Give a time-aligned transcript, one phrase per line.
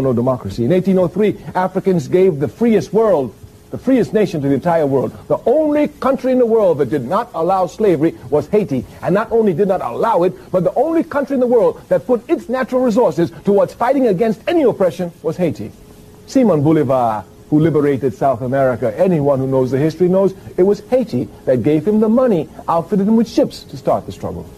[0.00, 0.64] don't know democracy.
[0.64, 3.34] In 1803, Africans gave the freest world,
[3.70, 5.12] the freest nation to the entire world.
[5.28, 8.86] The only country in the world that did not allow slavery was Haiti.
[9.02, 12.06] And not only did not allow it, but the only country in the world that
[12.06, 15.70] put its natural resources towards fighting against any oppression was Haiti.
[16.26, 21.28] Simon Bolivar, who liberated South America, anyone who knows the history knows it was Haiti
[21.44, 24.48] that gave him the money, outfitted him with ships to start the struggle.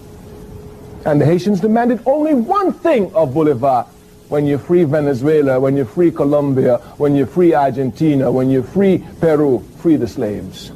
[1.04, 3.86] And the Haitians demanded only one thing of Bolivar,
[4.32, 9.04] when you free Venezuela, when you free Colombia, when you free Argentina, when you free
[9.20, 10.72] Peru, free the slaves.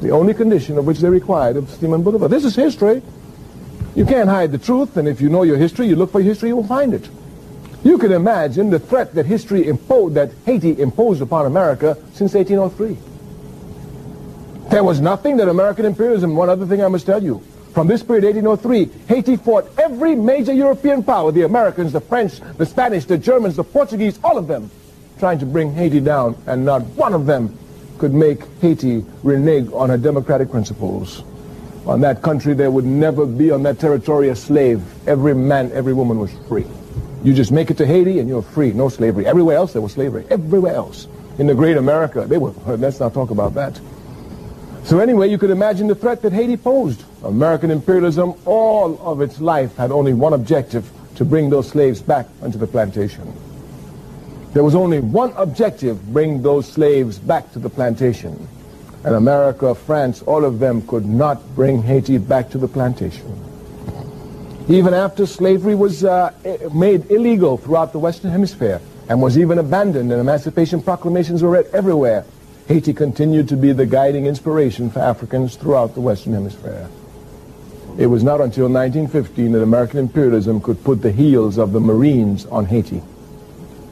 [0.00, 2.28] The only condition of which they required of Simon Bolivar.
[2.28, 3.02] This is history.
[3.96, 6.50] You can't hide the truth, and if you know your history, you look for history,
[6.50, 7.08] you will find it.
[7.82, 12.96] You can imagine the threat that history imposed, that Haiti imposed upon America since 1803.
[14.70, 18.02] There was nothing that American imperialism, one other thing I must tell you, from this
[18.02, 23.18] period, 1803, Haiti fought every major European power, the Americans, the French, the Spanish, the
[23.18, 24.70] Germans, the Portuguese, all of them,
[25.18, 27.56] trying to bring Haiti down, and not one of them
[27.98, 31.22] could make Haiti renege on her democratic principles.
[31.86, 34.82] On that country, there would never be on that territory a slave.
[35.08, 36.66] Every man, every woman was free.
[37.24, 38.72] You just make it to Haiti and you're free.
[38.72, 39.26] No slavery.
[39.26, 40.24] Everywhere else, there was slavery.
[40.30, 41.08] Everywhere else.
[41.38, 43.80] In the great America, they were, let's not talk about that.
[44.84, 47.04] So anyway, you could imagine the threat that Haiti posed.
[47.24, 52.26] American imperialism, all of its life, had only one objective, to bring those slaves back
[52.42, 53.32] onto the plantation.
[54.52, 58.48] There was only one objective, bring those slaves back to the plantation.
[59.04, 63.44] And America, France, all of them could not bring Haiti back to the plantation.
[64.68, 66.32] Even after slavery was uh,
[66.72, 71.66] made illegal throughout the Western Hemisphere and was even abandoned and emancipation proclamations were read
[71.72, 72.24] everywhere,
[72.68, 76.88] Haiti continued to be the guiding inspiration for Africans throughout the Western Hemisphere.
[77.98, 82.46] It was not until 1915 that American imperialism could put the heels of the Marines
[82.46, 83.02] on Haiti,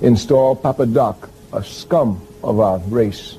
[0.01, 3.33] install Papa Doc, a scum of our race,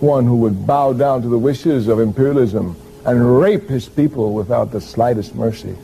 [0.00, 2.76] one who would bow down to the wishes of imperialism
[3.06, 5.74] and rape his people without the slightest mercy.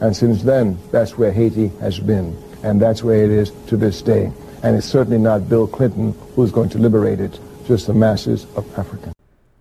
[0.00, 4.02] And since then, that's where Haiti has been, and that's where it is to this
[4.02, 4.32] day.
[4.62, 8.78] And it's certainly not Bill Clinton who's going to liberate it just the masses of
[8.78, 9.12] Africa.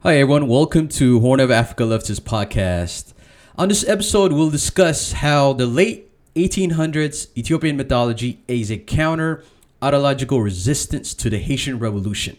[0.04, 0.48] Hi, everyone.
[0.48, 3.13] Welcome to Horn of Africa Leftist podcast.
[3.56, 9.44] On this episode, we'll discuss how the late 1800s Ethiopian mythology is a counter
[9.84, 12.38] ideological resistance to the Haitian Revolution.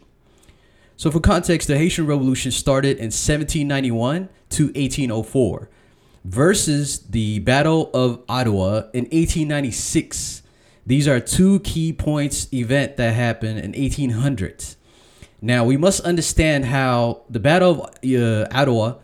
[0.97, 5.69] So, for context, the Haitian Revolution started in 1791 to 1804
[6.25, 10.43] versus the Battle of Adwa in 1896.
[10.85, 14.75] These are two key points event that happened in 1800s.
[15.41, 18.99] Now we must understand how the Battle of uh, Adwa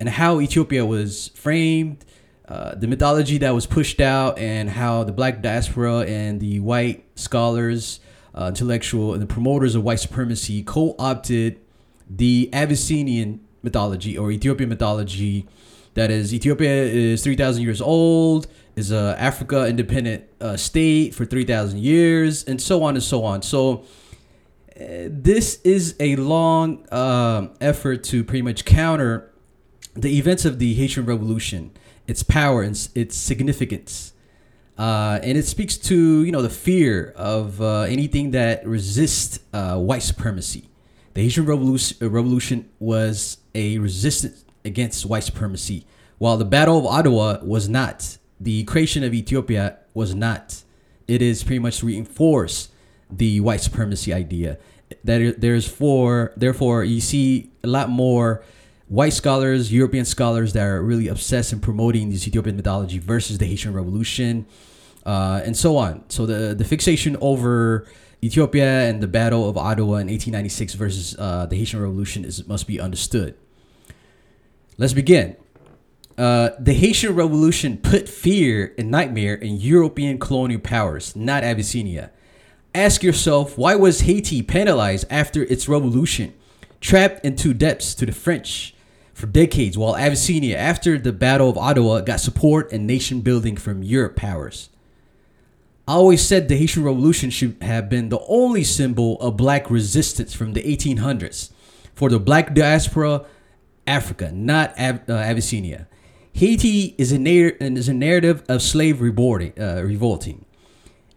[0.00, 2.04] and how Ethiopia was framed,
[2.48, 7.04] uh, the mythology that was pushed out, and how the black diaspora and the white
[7.14, 8.00] scholars,
[8.34, 11.60] uh, intellectual, and the promoters of white supremacy co-opted
[12.08, 15.46] the Abyssinian mythology or Ethiopian mythology.
[15.94, 18.46] That is, Ethiopia is three thousand years old,
[18.76, 23.24] is a Africa independent uh, state for three thousand years, and so on and so
[23.24, 23.42] on.
[23.42, 23.84] So
[24.76, 29.29] this is a long um, effort to pretty much counter
[29.94, 31.72] the events of the Haitian Revolution,
[32.06, 34.12] its power and its significance.
[34.78, 39.76] Uh, and it speaks to you know the fear of uh, anything that resists uh,
[39.76, 40.68] white supremacy.
[41.14, 45.84] The Haitian Revolution, uh, Revolution was a resistance against white supremacy,
[46.18, 48.16] while the Battle of Adwa was not.
[48.38, 50.62] The creation of Ethiopia was not.
[51.06, 52.70] It is pretty much reinforced
[53.10, 54.58] the white supremacy idea
[55.04, 58.42] that there's for therefore you see a lot more
[58.90, 63.46] white scholars, European scholars that are really obsessed in promoting this Ethiopian mythology versus the
[63.46, 64.46] Haitian Revolution,
[65.06, 66.04] uh, and so on.
[66.10, 67.86] So the the fixation over
[68.22, 72.66] Ethiopia and the Battle of Adwa in 1896 versus uh, the Haitian Revolution is must
[72.66, 73.36] be understood.
[74.76, 75.36] Let's begin.
[76.18, 82.10] Uh, the Haitian Revolution put fear and nightmare in European colonial powers, not Abyssinia.
[82.74, 86.34] Ask yourself why was Haiti penalized after its revolution,
[86.80, 88.74] trapped into debts to the French
[89.20, 93.82] for decades, while Abyssinia, after the Battle of Adwa, got support and nation building from
[93.82, 94.70] Europe powers.
[95.86, 100.32] I always said the Haitian Revolution should have been the only symbol of black resistance
[100.32, 101.50] from the 1800s
[101.94, 103.26] for the black diaspora,
[103.86, 105.86] Africa, not Ab- uh, Abyssinia.
[106.32, 109.02] Haiti is a, na- is a narrative of slave.
[109.02, 110.46] Uh, revolting.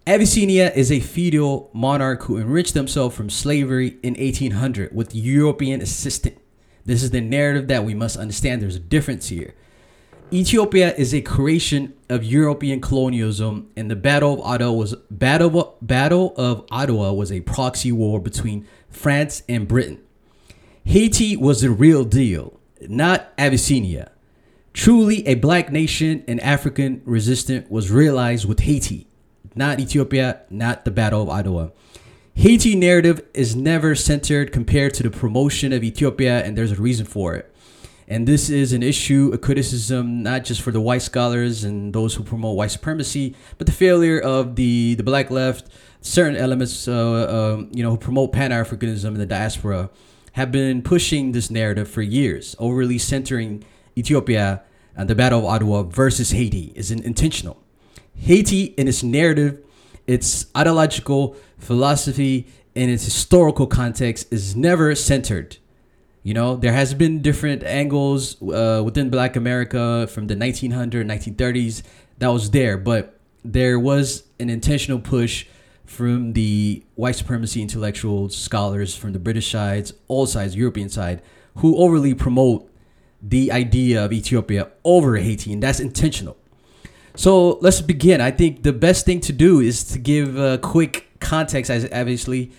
[0.05, 6.39] Abyssinia is a feudal monarch who enriched themselves from slavery in 1800 with European assistance.
[6.85, 8.61] This is the narrative that we must understand.
[8.61, 9.53] There's a difference here.
[10.31, 16.33] Ethiopia is a creation of European colonialism, and the Battle of Adwa was Battle Battle
[16.37, 19.99] of Adwa was a proxy war between France and Britain.
[20.85, 24.11] Haiti was the real deal, not Abyssinia.
[24.73, 29.07] Truly, a black nation and African resistance was realized with Haiti,
[29.55, 31.71] not Ethiopia, not the Battle of Adwa.
[32.35, 37.05] Haiti narrative is never centered compared to the promotion of Ethiopia, and there's a reason
[37.05, 37.53] for it.
[38.07, 42.15] And this is an issue, a criticism, not just for the white scholars and those
[42.15, 45.69] who promote white supremacy, but the failure of the, the black left,
[46.01, 49.89] certain elements, uh, um, you know, who promote Pan Africanism in the diaspora,
[50.33, 53.63] have been pushing this narrative for years, overly centering
[53.95, 54.63] Ethiopia
[54.95, 57.61] and the Battle of Adwa versus Haiti is intentional.
[58.15, 59.59] Haiti, in its narrative,
[60.07, 65.57] its ideological philosophy, and its historical context, is never centered
[66.23, 71.83] you know, there has been different angles uh, within Black America from the 1900s, 1930s
[72.19, 75.45] that was there, but there was an intentional push
[75.85, 81.21] from the white supremacy intellectuals, scholars from the British sides, all sides, European side,
[81.57, 82.69] who overly promote
[83.21, 86.37] the idea of Ethiopia over Haiti, and that's intentional.
[87.15, 88.21] So let's begin.
[88.21, 92.51] I think the best thing to do is to give a quick context, as obviously,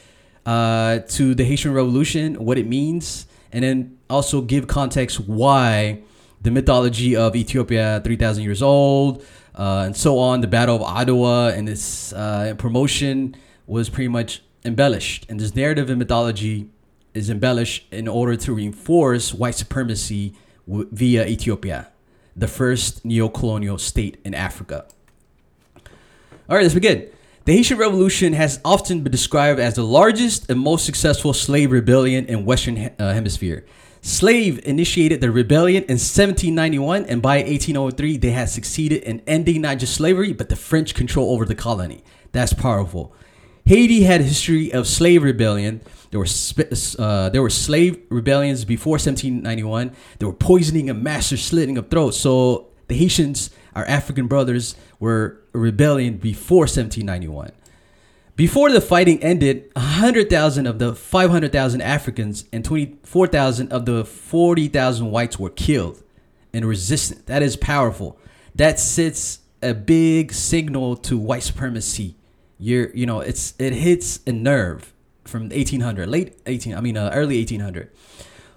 [0.47, 6.03] uh, to the Haitian Revolution, what it means, and then also give context why
[6.43, 9.25] the mythology of Ethiopia, 3,000 years old,
[9.55, 13.35] uh, and so on, the Battle of Adwa and its uh, promotion
[13.67, 15.27] was pretty much embellished.
[15.29, 16.69] And this narrative and mythology
[17.15, 20.35] is embellished in order to reinforce white supremacy
[20.69, 21.89] w- via Ethiopia,
[22.37, 24.87] the first neo colonial state in Africa.
[26.49, 27.09] All right, let's begin.
[27.45, 32.27] The Haitian Revolution has often been described as the largest and most successful slave rebellion
[32.27, 33.67] in Western uh, Hemisphere.
[34.01, 39.79] Slave initiated the rebellion in 1791, and by 1803, they had succeeded in ending not
[39.79, 42.05] just slavery, but the French control over the colony.
[42.33, 43.15] That's powerful.
[43.65, 45.81] Haiti had a history of slave rebellion.
[46.15, 49.91] There were uh, there were slave rebellions before 1791.
[50.21, 52.19] There were poisoning and mass slitting of throats.
[52.19, 57.51] So the Haitians, our African brothers, were a rebellion before 1791.
[58.37, 65.37] Before the fighting ended, 100,000 of the 500,000 Africans and 24,000 of the 40,000 whites
[65.37, 66.01] were killed
[66.53, 67.23] in resistance.
[67.23, 68.21] That is powerful.
[68.55, 72.15] That sets a big signal to white supremacy.
[72.57, 74.94] You're, you know, it's it hits a nerve
[75.25, 77.91] from 1800, late 18, I mean, uh, early 1800.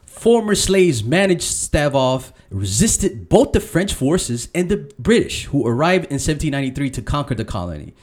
[0.05, 6.15] Former slaves managed off, resisted both the French forces and the British, who arrived in
[6.15, 7.93] 1793 to conquer the colony,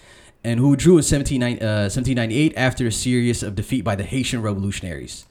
[0.44, 5.26] and who drew in 1798 uh, after a series of defeat by the Haitian revolutionaries.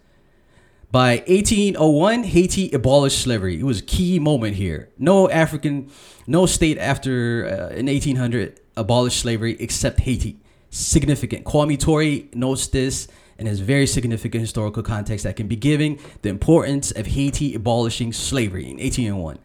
[0.93, 3.59] By 1801, Haiti abolished slavery.
[3.59, 4.89] It was a key moment here.
[4.99, 5.89] No African,
[6.27, 10.39] no state after uh, in 1800 abolished slavery except Haiti.
[10.69, 11.45] Significant.
[11.45, 13.07] Kwame Ture notes this
[13.37, 18.13] and has very significant historical context that can be given the importance of Haiti abolishing
[18.13, 19.39] slavery in 1801.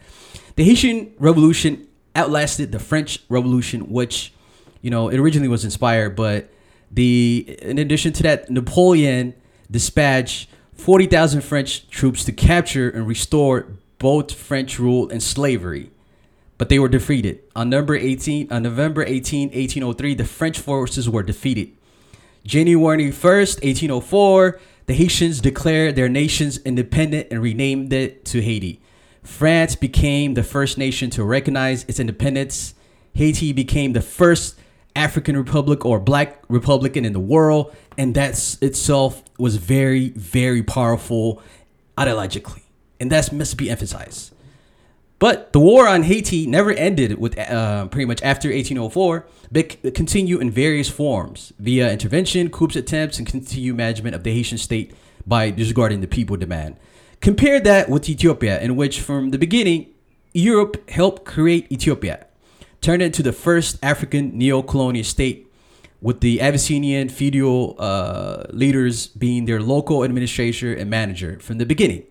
[0.57, 4.33] The Haitian Revolution outlasted the French Revolution, which,
[4.83, 6.51] you know, it originally was inspired, but
[6.91, 9.35] the in addition to that, Napoleon
[9.71, 13.67] dispatched 40,000 French troops to capture and restore
[13.99, 15.91] both French rule and slavery.
[16.57, 17.41] But they were defeated.
[17.55, 21.73] On November 18, on November 18, 1803, the French forces were defeated.
[22.45, 28.81] January 1st, 1804, the Haitians declared their nation's independent and renamed it to Haiti.
[29.23, 32.75] France became the first nation to recognize its independence.
[33.13, 34.59] Haiti became the first
[34.97, 41.43] African republic or black republican in the world, and that itself was very, very powerful
[41.99, 42.63] ideologically.
[42.99, 44.33] And that must be emphasized.
[45.19, 50.41] But the war on Haiti never ended with uh, pretty much after 1804, but continued
[50.41, 54.95] in various forms via intervention, coups attempts, and continued management of the Haitian state
[55.27, 56.77] by disregarding the people demand.
[57.21, 59.89] Compare that with Ethiopia, in which from the beginning,
[60.33, 62.27] Europe helped create Ethiopia,
[62.81, 65.47] turned it into the first African neo-colonial state,
[66.01, 72.05] with the Abyssinian feudal uh, leaders being their local administrator and manager from the beginning.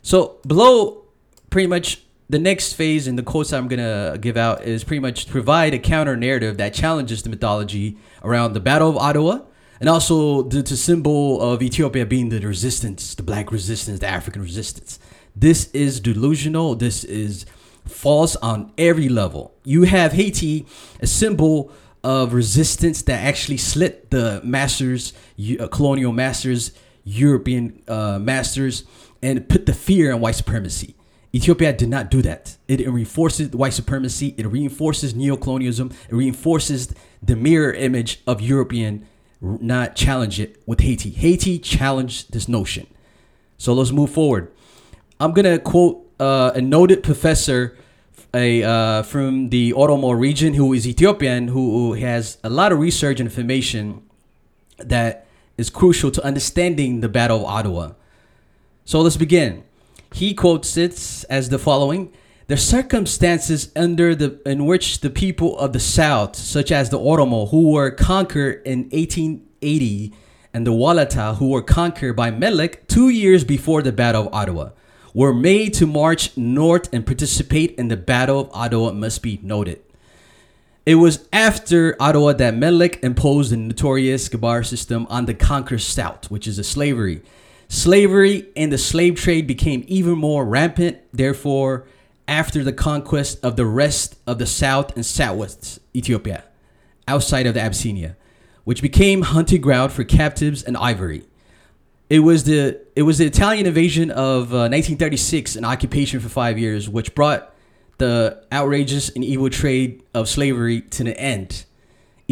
[0.00, 1.04] So below,
[1.50, 5.28] pretty much the next phase in the quotes I'm gonna give out is pretty much
[5.28, 9.44] provide a counter narrative that challenges the mythology around the Battle of Adwa
[9.78, 14.40] and also the, the symbol of Ethiopia being the resistance, the black resistance, the African
[14.40, 14.98] resistance.
[15.36, 16.74] This is delusional.
[16.74, 17.44] This is
[17.84, 19.54] false on every level.
[19.62, 20.64] You have Haiti,
[21.00, 21.70] a symbol
[22.02, 25.12] of resistance that actually slit the masters,
[25.60, 26.72] uh, colonial masters,
[27.04, 28.84] European uh, masters,
[29.22, 30.96] and put the fear in white supremacy
[31.34, 32.56] Ethiopia did not do that.
[32.68, 34.34] It reinforces white supremacy.
[34.36, 35.92] It reinforces neocolonialism.
[35.92, 39.06] It reinforces the mirror image of European,
[39.40, 41.10] not challenge it with Haiti.
[41.10, 42.86] Haiti challenged this notion.
[43.56, 44.52] So let's move forward.
[45.18, 47.78] I'm gonna quote uh, a noted professor,
[48.34, 52.78] a uh, from the Oromo region, who is Ethiopian, who, who has a lot of
[52.78, 54.02] research and information
[54.78, 57.94] that is crucial to understanding the Battle of Adwa.
[58.84, 59.64] So let's begin.
[60.14, 62.12] He quotes it as the following
[62.48, 67.50] the circumstances under the in which the people of the South, such as the Oromo,
[67.50, 70.12] who were conquered in 1880,
[70.52, 74.72] and the Walata, who were conquered by Melik two years before the Battle of Adwa,
[75.14, 79.80] were made to march north and participate in the Battle of Adwa, must be noted.
[80.84, 86.30] It was after Adwa that Melik imposed the notorious Gabar system on the conquered South,
[86.30, 87.22] which is a slavery.
[87.72, 91.86] Slavery and the slave trade became even more rampant, therefore,
[92.28, 96.44] after the conquest of the rest of the South and Southwest Ethiopia,
[97.08, 98.18] outside of the Abyssinia,
[98.64, 101.24] which became hunting ground for captives and ivory.
[102.10, 106.58] It was the it was the Italian invasion of uh, 1936, and occupation for five
[106.58, 107.54] years, which brought
[107.96, 111.64] the outrageous and evil trade of slavery to an end.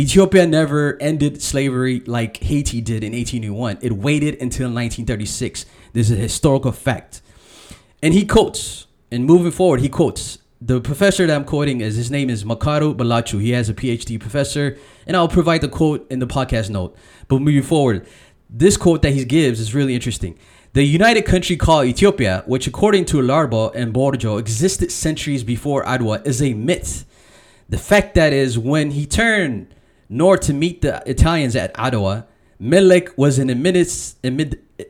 [0.01, 3.81] Ethiopia never ended slavery like Haiti did in 1801.
[3.83, 5.67] It waited until 1936.
[5.93, 7.21] This is a historical fact.
[8.03, 12.11] And he quotes, and moving forward, he quotes, the professor that I'm quoting is his
[12.11, 13.39] name is Mekuria Bulcha.
[13.43, 16.97] He has a PhD professor, and I'll provide the quote in the podcast note.
[17.29, 18.07] But moving forward,
[18.49, 20.39] this quote that he gives is really interesting.
[20.73, 26.27] The united country called Ethiopia, which according to Larbo and Borjo existed centuries before Adwa,
[26.27, 27.05] is a myth.
[27.69, 29.75] The fact that is when he turned
[30.11, 32.27] nor to meet the Italians at Adwa.
[32.61, 34.19] Melik was in the midst,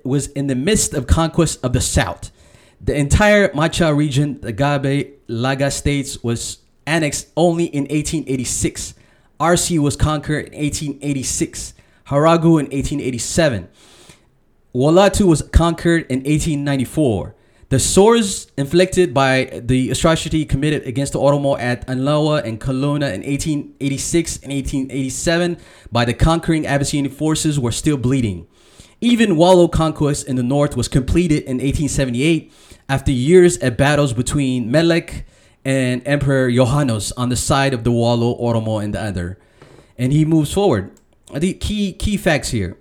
[0.02, 2.32] was in the midst of conquest of the south.
[2.80, 8.94] The entire Macha region, the Gabe Laga states, was annexed only in 1886.
[9.38, 11.74] Arsi was conquered in 1886.
[12.08, 13.68] Haragu in 1887.
[14.74, 17.34] Walatu was conquered in 1894.
[17.70, 23.22] The sores inflicted by the atrocity committed against the Oromo at Anlawa and Kaluna in
[23.22, 25.56] 1886 and 1887
[25.92, 28.48] by the conquering Abyssinian forces were still bleeding.
[29.00, 32.52] Even Wallo conquest in the north was completed in 1878
[32.88, 35.24] after years of battles between Melek
[35.64, 39.38] and Emperor Johannes on the side of the Wallo Oromo and the other.
[39.96, 40.90] And he moves forward.
[41.32, 42.76] The key key facts here.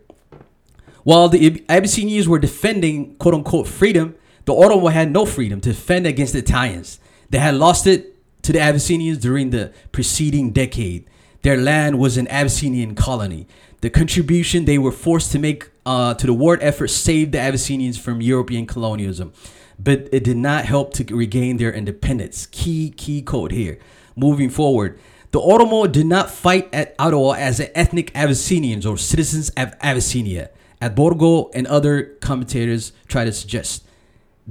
[1.04, 4.16] While the Abyssinians were defending quote unquote freedom,
[4.46, 7.00] the Oromo had no freedom to defend against the Italians.
[7.30, 11.08] They had lost it to the Abyssinians during the preceding decade.
[11.42, 13.48] Their land was an Abyssinian colony.
[13.82, 17.98] The contribution they were forced to make uh, to the war effort saved the Abyssinians
[17.98, 19.34] from European colonialism,
[19.78, 22.48] but it did not help to regain their independence.
[22.48, 23.80] Key, key code here.
[24.16, 25.00] Moving forward,
[25.32, 30.50] the Oromo did not fight at Adwa as ethnic Abyssinians or citizens of Abyssinia,
[30.82, 33.86] as Borgo and other commentators try to suggest.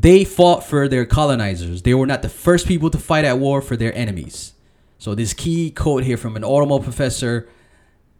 [0.01, 1.83] They fought for their colonizers.
[1.83, 4.53] They were not the first people to fight at war for their enemies.
[4.97, 7.49] So this key quote here from an Oromo professor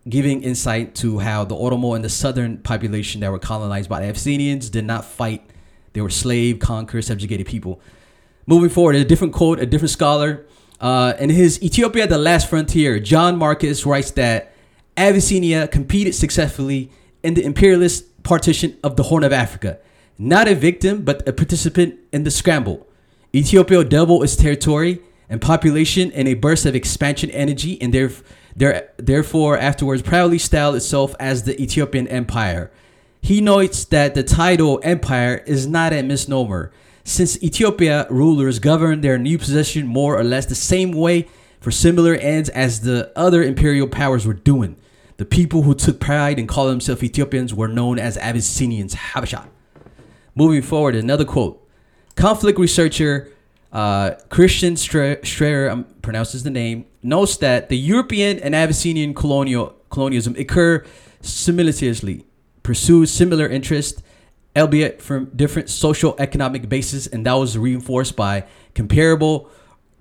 [0.09, 4.07] giving insight to how the Oromo and the southern population that were colonized by the
[4.07, 5.49] Abyssinians did not fight.
[5.93, 7.81] They were slave, conquered, subjugated people.
[8.49, 10.47] Moving forward, a different quote, a different scholar.
[10.81, 14.53] Uh, in his Ethiopia, the Last Frontier, John Marcus writes that
[14.97, 16.91] Abyssinia competed successfully
[17.23, 19.79] in the imperialist partition of the Horn of Africa
[20.19, 22.87] not a victim, but a participant in the scramble.
[23.35, 28.11] Ethiopia doubled its territory and population in a burst of expansion energy and there,
[28.57, 32.71] there, therefore afterwards proudly styled itself as the Ethiopian Empire.
[33.21, 36.73] He notes that the title empire is not a misnomer,
[37.05, 41.29] since Ethiopia rulers governed their new possession more or less the same way
[41.61, 44.77] for similar ends as the other imperial powers were doing.
[45.17, 49.49] The people who took pride and called themselves Ethiopians were known as Abyssinians, Habasha.
[50.39, 51.69] Moving forward, another quote.
[52.15, 53.33] Conflict researcher
[53.73, 60.37] uh, Christian Strayer um, pronounces the name, notes that the European and Abyssinian colonial colonialism
[60.37, 60.85] occur
[61.23, 62.25] simultaneously,
[62.63, 64.01] pursue similar interests,
[64.57, 68.45] albeit from different social economic bases, and that was reinforced by
[68.77, 69.51] comparable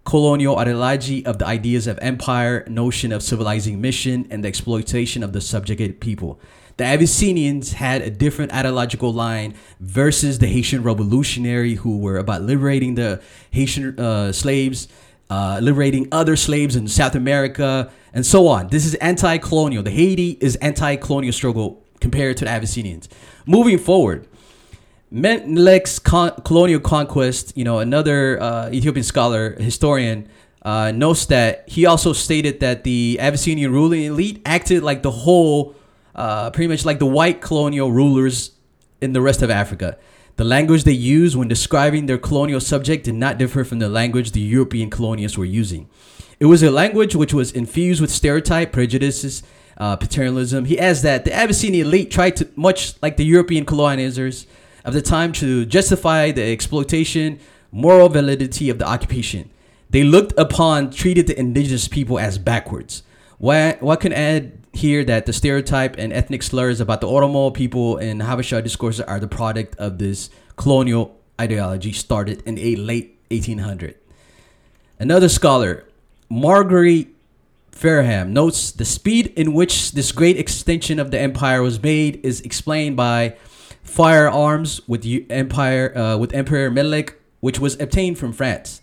[0.06, 5.34] colonial ideology of the ideas of empire, notion of civilizing mission, and the exploitation of
[5.34, 6.40] the subjugated people
[6.78, 12.96] the Abyssinians had a different ideological line versus the Haitian revolutionary who were about liberating
[12.96, 14.88] the Haitian uh, slaves,
[15.30, 18.68] uh, liberating other slaves in South America, and so on.
[18.70, 19.84] This is anti-colonial.
[19.84, 23.10] The Haiti is anti-colonial struggle compared to the Abyssinians.
[23.46, 24.28] Moving forward,
[25.12, 30.30] Menelek's con- colonial conquest, you know, another uh, Ethiopian scholar, historian,
[30.64, 35.76] uh, notes that he also stated that the Abyssinian ruling elite acted like the whole,
[36.18, 38.52] uh, pretty much like the white colonial rulers
[39.02, 39.98] in the rest of Africa.
[40.38, 44.32] The language they used when describing their colonial subject did not differ from the language
[44.32, 45.90] the European colonists were using.
[46.40, 49.42] It was a language which was infused with stereotype, prejudices,
[49.78, 50.66] uh, paternalism.
[50.66, 54.46] He adds that the Abyssinian elite tried to, much like the European colonizers
[54.86, 57.40] of the time, to justify the exploitation,
[57.72, 59.50] moral validity of the occupation.
[59.90, 63.04] They looked upon, treated the indigenous people as backwards.
[63.40, 67.98] What, what can add here that the stereotype and ethnic slurs about the Oromo people
[67.98, 73.96] in Habesha discourses are the product of this colonial ideology started in a late 1800.
[75.00, 75.86] Another scholar,
[76.30, 77.10] Margery
[77.72, 82.42] Perham, notes the speed in which this great extension of the empire was made is
[82.42, 83.36] explained by
[83.84, 88.82] firearms with empire uh, with Emperor Menelik, which was obtained from France.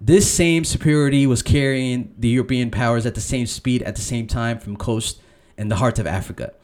[0.00, 4.26] This same superiority was carrying the European powers at the same speed at the same
[4.26, 5.20] time from coast
[5.58, 6.54] and the heart of Africa.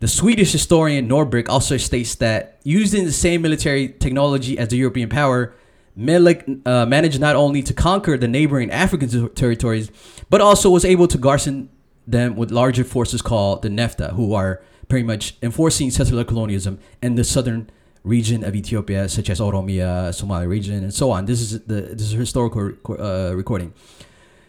[0.00, 5.10] The Swedish historian Norbrick also states that using the same military technology as the European
[5.10, 5.54] power,
[5.96, 9.90] Melik uh, managed not only to conquer the neighboring African ter- territories,
[10.30, 11.68] but also was able to garrison
[12.06, 17.14] them with larger forces called the Nefta, who are pretty much enforcing settler colonialism in
[17.14, 17.70] the southern
[18.04, 21.24] region of Ethiopia, such as Oromia, Somali region, and so on.
[21.24, 23.72] This is the this is a historical uh, recording.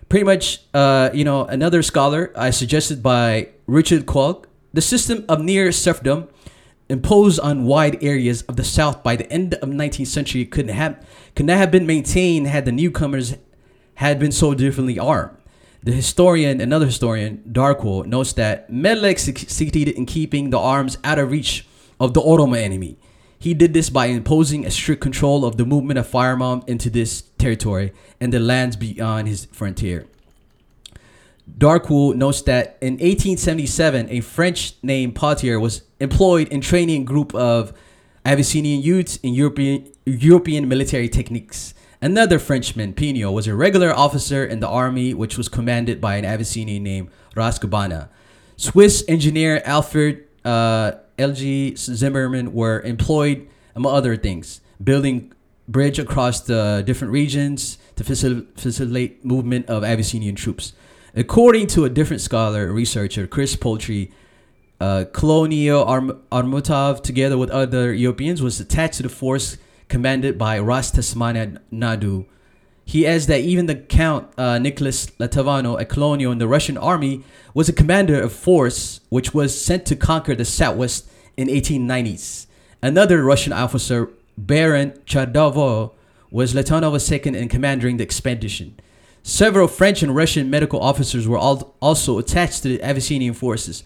[0.10, 5.42] Pretty much, uh, you know, another scholar I suggested by Richard Caulk, the system of
[5.42, 6.28] near serfdom
[6.90, 11.04] imposed on wide areas of the South by the end of 19th century could have
[11.36, 13.36] could not have been maintained had the newcomers
[13.96, 15.38] had been so differently armed.
[15.82, 21.32] The historian, another historian, Darkwah, notes that Menelik succeeded in keeping the arms out of
[21.32, 21.66] reach
[22.00, 22.98] of the Oromo enemy.
[23.38, 27.22] He did this by imposing a strict control of the movement of firearms into this
[27.38, 30.08] territory and the lands beyond his frontier.
[31.58, 37.36] Darkwah notes that in 1877, a French named Potier was employed in training a group
[37.36, 37.72] of
[38.26, 41.74] Abyssinian youths in European, European military techniques.
[42.02, 46.26] Another Frenchman, Pino, was a regular officer in the army, which was commanded by an
[46.26, 48.10] Abyssinian named Raskabana.
[48.58, 55.32] Swiss engineer Alfred uh, LG Zimmerman were employed, among other things, building
[55.68, 60.74] bridge across the different regions to facil- facilitate movement of Abyssinian troops.
[61.16, 64.12] According to a different scholar, researcher, Chris Prouty,
[64.82, 70.60] uh, Colonial Arm- Armutov, together with other Europeans, was attached to the force commanded by
[70.60, 72.26] Ras Tessema Nadu.
[72.88, 77.24] He adds that even the Count uh, Nicholas Latavano, a colonial in the Russian army,
[77.56, 82.46] was a commander of force which was sent to conquer the southwest in 1890s.
[82.84, 85.94] Another Russian officer, Baron Chardavo,
[86.30, 88.80] was Letonov second in command during the expedition.
[89.24, 93.84] Several French and Russian medical officers were also attached to the Abyssinian forces,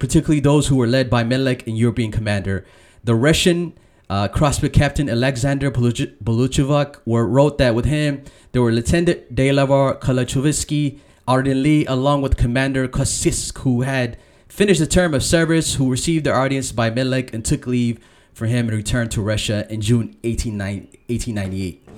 [0.00, 2.66] particularly those who were led by Menelik and European commander.
[3.04, 3.74] The Russian
[4.12, 8.22] uh, crossbow captain Alexander Boluchevak were, wrote that with him
[8.52, 14.86] there were Lieutenant Delavar Kalachovsky, Arden Lee, along with Commander Kosisk, who had finished the
[14.86, 17.98] term of service, who received their audience by Menelik and took leave
[18.34, 21.88] for him and returned to Russia in June 1898.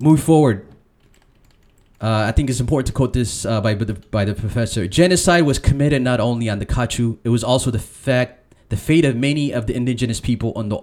[0.00, 0.66] Move forward,
[2.00, 4.88] uh, I think it's important to quote this uh, by, the, by the professor.
[4.88, 9.04] Genocide was committed not only on the Kachu, it was also the fact, the fate
[9.04, 10.82] of many of the indigenous people on the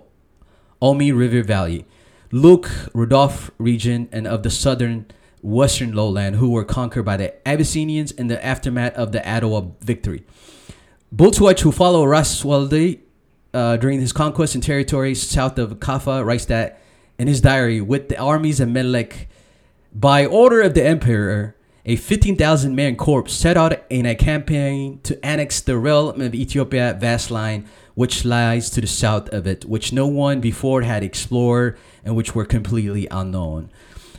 [0.82, 1.86] Omo River Valley,
[2.32, 5.06] Luke, Rudolph region, and of the southern
[5.42, 10.24] western lowland who were conquered by the Abyssinians in the aftermath of the Adwa victory.
[11.16, 13.00] Bultuach, who followed Raswaldi
[13.54, 16.82] uh, during his conquest in territories south of Kaffa, writes that
[17.18, 19.30] in his diary, with the armies of Menelik,
[19.94, 25.24] by order of the emperor, a 15,000 man corps set out in a campaign to
[25.24, 29.92] annex the realm of Ethiopia vast line which lies to the south of it, which
[29.92, 33.72] no one before had explored and which were completely unknown.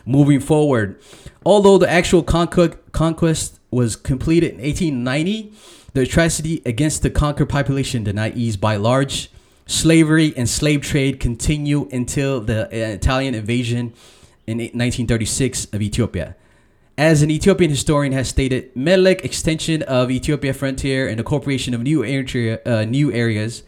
[0.05, 1.01] Moving forward,
[1.45, 5.53] although the actual conquest was completed in 1890,
[5.95, 9.31] the atrocity against the conquered population did not ease by large.
[9.67, 13.95] Slavery and slave trade continue until the Italian invasion
[14.47, 16.37] in 1936 of Ethiopia.
[16.99, 21.83] As an Ethiopian historian has stated, Menelik extension of Ethiopia frontier and the incorporation of
[21.83, 23.65] new, area, uh, new areas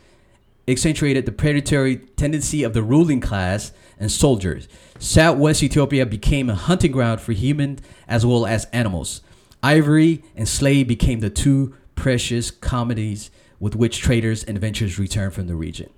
[0.66, 4.66] accentuated the predatory tendency of the ruling class and soldiers.
[4.98, 9.20] Southwest Ethiopia became a hunting ground for humans as well as animals.
[9.62, 15.48] Ivory and slave became the two precious commodities with which traders and adventurers returned from
[15.48, 15.90] the region.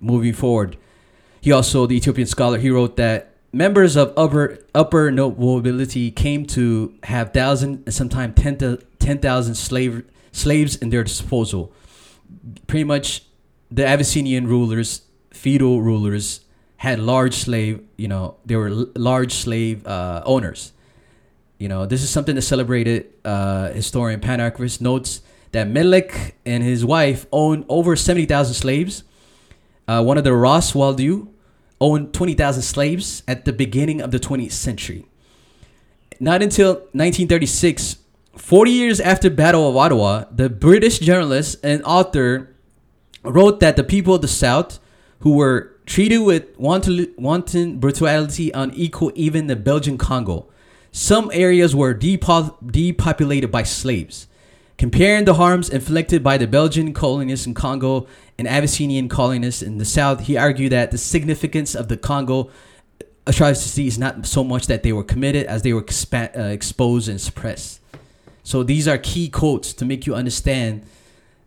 [0.00, 0.78] Moving forward,
[1.42, 6.94] He also, the Ethiopian scholar, he wrote that members of upper upper nobility came to
[7.04, 8.34] have thousand and sometimes
[8.98, 11.72] 10,000 slave, slaves in their disposal.
[12.66, 13.24] Pretty much
[13.70, 16.40] the Abyssinian rulers, feudal rulers,
[16.76, 20.72] had large slave, you know, they were large slave uh, owners.
[21.58, 26.84] You know, this is something that celebrated uh, historian Pankhurst notes that Menelik and his
[26.84, 29.04] wife owned over 70,000 slaves.
[29.86, 31.28] Uh, one of the Ras Waldu
[31.82, 35.04] owned 20,000 slaves at the beginning of the 20th century.
[36.20, 37.96] Not until 1936,
[38.36, 42.54] 40 years after Battle of Adwa, the British journalist and author
[43.24, 44.78] wrote that the people of the South,
[45.20, 50.48] who were treated with wanton, wanton brutality unequal even the Belgian Congo,
[50.92, 54.28] some areas were depo- depopulated by slaves.
[54.82, 59.84] Comparing the harms inflicted by the Belgian colonists in Congo and Abyssinian colonists in the
[59.84, 62.50] south, he argued that the significance of the Congo
[63.24, 67.08] atrocity is not so much that they were committed as they were expa- uh, exposed
[67.08, 67.80] and suppressed.
[68.42, 70.84] So these are key quotes to make you understand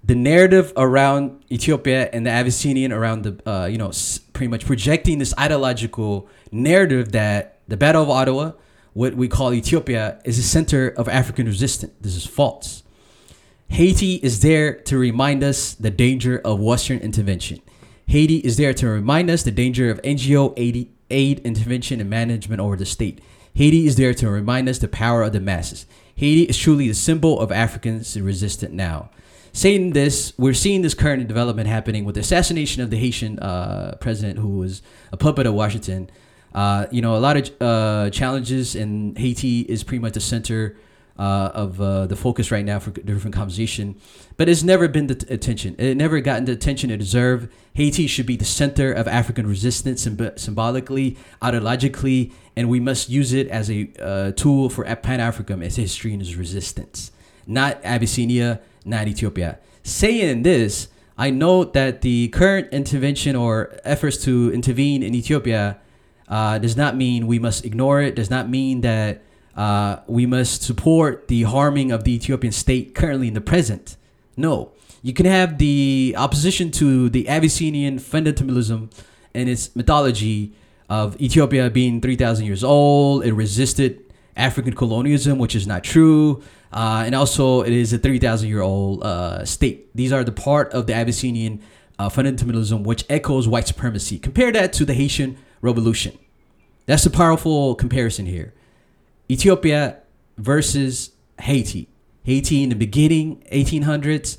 [0.01, 3.91] the narrative around Ethiopia and the Abyssinian around the, uh, you know,
[4.31, 8.55] pretty much projecting this ideological narrative that the Battle of Adwa,
[8.93, 11.91] what we call Ethiopia, is the center of African resistance.
[11.99, 12.83] This is false.
[13.69, 17.61] Haiti is there to remind us the danger of Western intervention.
[18.07, 20.53] Haiti is there to remind us the danger of NGO
[21.09, 23.19] aid, intervention and management over the state.
[23.53, 25.85] Haiti is there to remind us the power of the masses.
[26.15, 29.09] Haiti is truly the symbol of Africans resistant now.
[29.53, 33.95] Saying this, we're seeing this current development happening with the assassination of the Haitian uh,
[34.01, 34.81] president who was
[35.13, 36.09] a puppet of Washington.
[36.53, 40.77] Uh, you know, a lot of uh, challenges, and Haiti is pretty much the center
[41.17, 43.95] uh, of uh, the focus right now for different conversation,
[44.37, 45.75] but it's never been the t- attention.
[45.77, 47.49] It never gotten the attention it deserved.
[47.73, 53.33] Haiti should be the center of African resistance symb- symbolically, ideologically, and we must use
[53.33, 57.11] it as a uh, tool for Pan African its history and its resistance,
[57.47, 59.59] not Abyssinia, not Ethiopia.
[59.83, 65.77] Saying this, I note that the current intervention or efforts to intervene in Ethiopia
[66.27, 68.15] uh, does not mean we must ignore it.
[68.15, 69.21] Does not mean that
[69.55, 73.97] uh, we must support the harming of the Ethiopian state currently in the present.
[74.35, 78.91] No, you can have the opposition to the Abyssinian fundamentalism
[79.33, 80.53] and its mythology
[80.89, 83.25] of Ethiopia being 3,000 years old.
[83.25, 84.01] It resisted
[84.35, 86.43] African colonialism, which is not true.
[86.73, 89.95] Uh, and also, it is a 3,000 year old uh, state.
[89.95, 91.61] These are the part of the Abyssinian
[91.97, 94.19] uh, fundamentalism, which echoes white supremacy.
[94.19, 96.17] Compare that to the Haitian Revolution.
[96.85, 98.53] That's a powerful comparison here.
[99.29, 99.99] Ethiopia
[100.37, 101.87] versus Haiti.
[102.23, 104.37] Haiti in the beginning, 1800s,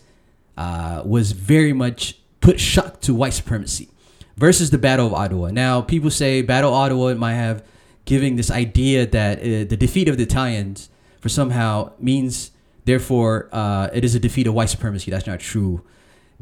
[0.56, 3.88] uh, was very much put shock to white supremacy
[4.36, 5.52] versus the Battle of Adwa.
[5.52, 7.64] Now, people say Battle of Adwa might have
[8.04, 10.88] giving this idea that uh, the defeat of the Italians
[11.20, 12.52] for somehow means,
[12.84, 15.10] therefore, uh, it is a defeat of white supremacy.
[15.10, 15.82] That's not true.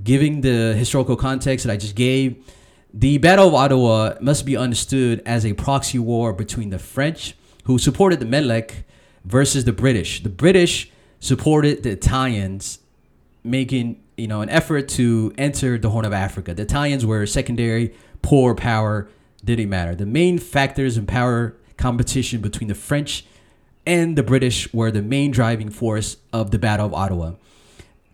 [0.03, 2.45] Giving the historical context that I just gave,
[2.93, 7.79] the Battle of Adwa must be understood as a proxy war between the French who
[7.79, 8.85] supported the Menelik
[9.25, 10.23] versus the British.
[10.23, 12.79] The British supported the Italians,
[13.43, 16.55] making you know an effort to enter the Horn of Africa.
[16.55, 19.09] The Italians were secondary, poor power,
[19.45, 19.95] didn't matter.
[19.95, 23.25] The main factors in power competition between the French
[23.87, 27.37] and the British were the main driving force of the Battle of Adwa.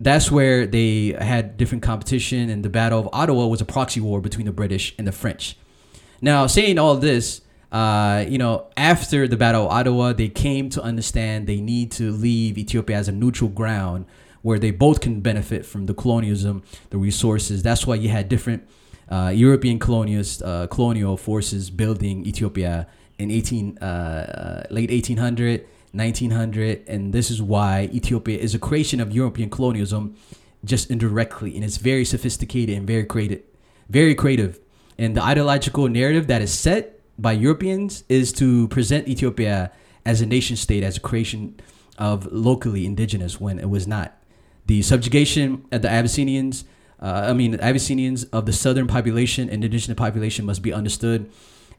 [0.00, 4.20] That's where they had different competition, and the Battle of Adwa was a proxy war
[4.20, 5.56] between the British and the French.
[6.22, 10.83] Now, saying all this, uh, you know, after the Battle of Adwa, they came to
[10.83, 14.06] understand they need to leave Ethiopia as a neutral ground
[14.42, 17.62] where they both can benefit from the colonialism, the resources.
[17.62, 18.66] That's why you had different
[19.09, 22.87] uh, European colonialist, uh, colonial forces building Ethiopia
[23.18, 29.00] in 18, uh, uh, late 1800, 1900, and this is why Ethiopia is a creation
[29.00, 30.16] of European colonialism,
[30.64, 33.42] just indirectly, and it's very sophisticated and very creative,
[33.88, 34.59] very creative.
[34.96, 39.72] And the ideological narrative that is set by Europeans is to present Ethiopia
[40.06, 41.61] as a nation state, as a creation
[41.98, 44.16] of locally indigenous when it was not.
[44.66, 46.64] The subjugation of the Abyssinians,
[47.00, 51.30] uh, I mean, the Abyssinians of the southern population, and indigenous population must be understood.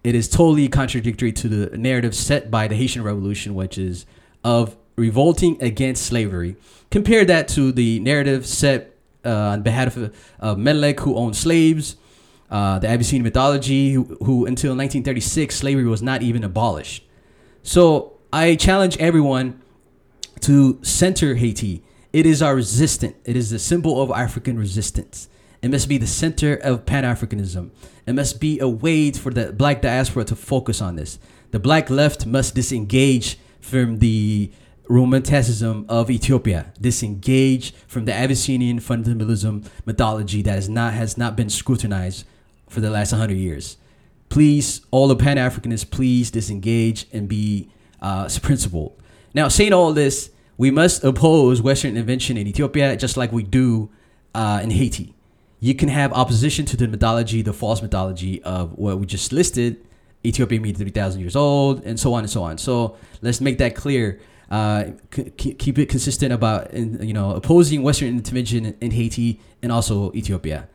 [0.04, 4.06] It is totally contradictory to the narrative set by the Haitian Revolution, which is
[4.43, 6.56] of revolting against slavery.
[6.89, 11.95] Compare that to the narrative set uh, on behalf of uh, who owned slaves,
[12.52, 17.06] uh, the Abyssinian mythology, who, who, until 1936 slavery was not even abolished.
[17.64, 19.62] So I challenge everyone
[20.42, 21.82] to center Haiti.
[22.12, 23.16] It is our resistance.
[23.24, 25.30] It is the symbol of African resistance,
[25.62, 27.72] It must be the center of Pan Africanism.
[28.06, 31.20] It must be a way for the black diaspora to focus on this.
[31.52, 34.52] The black left must disengage from the
[34.90, 41.50] romanticism of Ethiopia, disengage from the Abyssinian fundamentalism mythology that has not has not been
[41.50, 42.26] scrutinized
[42.71, 43.77] for the last 100 years.
[44.29, 47.69] Please, all the Pan Africanists, please disengage and be
[48.01, 48.97] uh, principled.
[49.34, 53.89] Now, saying all this, we must oppose Western intervention in Ethiopia just like we do
[54.34, 55.13] uh, in Haiti.
[55.60, 59.86] You can have opposition to the mythology, the false mythology of what we just listed,
[60.25, 62.57] Ethiopia being 3,000 years old, and so on and so on.
[62.57, 64.19] So let's make that clear.
[64.49, 69.71] Uh, c- keep it consistent about you know opposing Western intervention in, in Haiti and
[69.71, 70.67] also Ethiopia,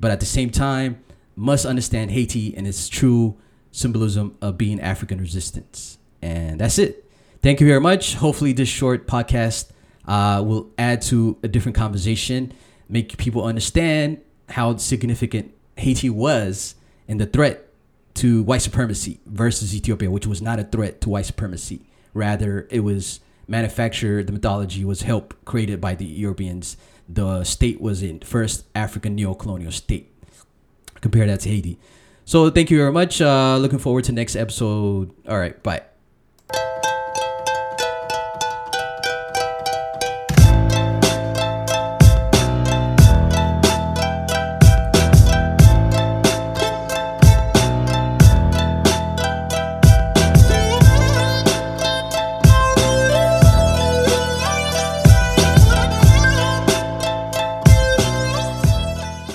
[0.00, 1.02] but at the same time
[1.38, 3.38] must understand Haiti and its true
[3.70, 5.98] symbolism of being African resistance.
[6.20, 7.08] And that's it.
[7.42, 8.16] Thank you very much.
[8.16, 9.70] Hopefully, this short podcast
[10.06, 12.52] uh, will add to a different conversation,
[12.88, 16.74] make people understand how significant Haiti was
[17.06, 17.68] in the threat
[18.14, 21.82] to white supremacy versus Ethiopia, which was not a threat to white supremacy.
[22.14, 26.76] Rather, it was manufactured, the mythology was helped created by the Europeans.
[27.08, 30.12] The state was in first African neo-colonial state.
[31.00, 31.78] Compare that to Haiti.
[32.24, 33.20] So thank you very much.
[33.20, 35.14] Uh, looking forward to next episode.
[35.26, 35.82] All right, bye.